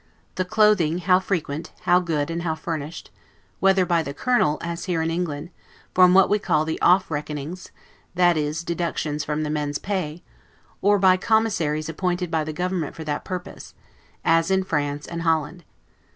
[0.33, 3.11] the clothing how frequent, how good, and how furnished;
[3.59, 5.51] whether by the colonel, as here in England,
[5.93, 7.69] from what we call the OFF RECKONINGS,
[8.15, 10.23] that is, deductions from the men's pay,
[10.81, 13.75] or by commissaries appointed by the government for that purpose,
[14.25, 15.63] as in France and Holland.